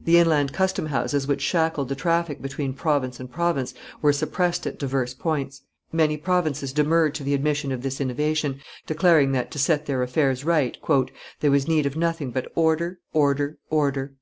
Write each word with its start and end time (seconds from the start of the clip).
The 0.00 0.18
inland 0.18 0.52
custom 0.52 0.86
houses 0.86 1.28
which 1.28 1.40
shackled 1.40 1.88
the 1.90 1.94
traffic 1.94 2.42
between 2.42 2.72
province 2.74 3.20
and 3.20 3.30
province 3.30 3.72
were 4.02 4.12
suppressed 4.12 4.66
at 4.66 4.80
divers 4.80 5.14
points; 5.14 5.62
many 5.92 6.16
provinces 6.16 6.72
demurred 6.72 7.14
to 7.14 7.22
the 7.22 7.34
admission 7.34 7.70
of 7.70 7.82
this 7.84 8.00
innovation, 8.00 8.62
declaring 8.88 9.30
that, 9.30 9.52
to 9.52 9.60
set 9.60 9.86
their 9.86 10.02
affairs 10.02 10.44
right, 10.44 10.76
"there 11.38 11.52
was 11.52 11.68
need 11.68 11.86
of 11.86 11.96
nothing 11.96 12.32
but 12.32 12.50
order, 12.56 12.98
order, 13.12 13.58
order." 13.70 14.14